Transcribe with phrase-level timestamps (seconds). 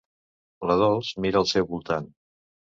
[0.69, 2.13] La Dols mira al seu voltant.